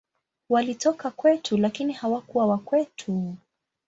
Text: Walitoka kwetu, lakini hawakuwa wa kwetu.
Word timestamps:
Walitoka 0.49 1.11
kwetu, 1.11 1.57
lakini 1.57 1.93
hawakuwa 1.93 2.47
wa 2.47 2.57
kwetu. 2.57 3.35